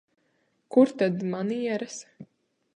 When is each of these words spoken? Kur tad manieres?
Kur 0.75 0.87
tad 1.01 1.17
manieres? 1.35 1.97